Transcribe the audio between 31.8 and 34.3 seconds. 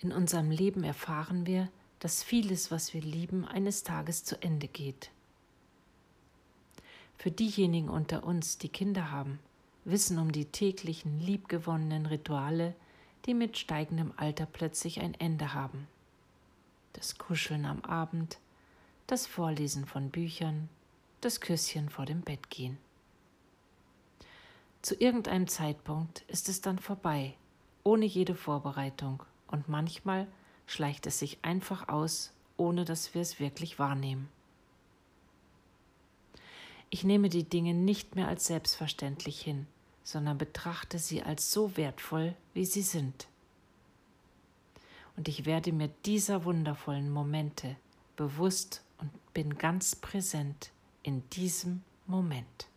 aus, ohne dass wir es wirklich wahrnehmen.